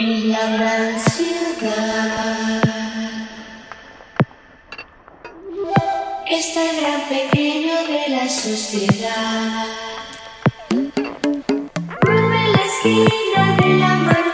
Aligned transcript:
la 0.00 0.46
gran 0.56 1.00
ciudad. 1.00 2.62
Está 6.30 6.70
el 6.70 6.80
gran 6.80 7.00
pequeño 7.08 7.74
de 7.88 8.08
la 8.10 8.28
sociedad. 8.28 9.66
Vuelve 12.02 12.48
la 12.48 12.62
esquina 12.64 13.56
de 13.60 13.68
la 13.74 13.92
amargura 13.92 14.27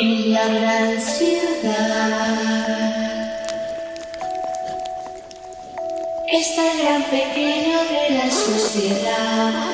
en 0.00 0.32
la 0.32 0.46
gran 0.48 1.00
ciudad. 1.00 2.40
Está 6.32 6.72
el 6.72 6.78
gran 6.78 7.02
pequeño 7.02 7.78
de 7.84 8.10
la 8.16 8.30
sociedad. 8.30 9.69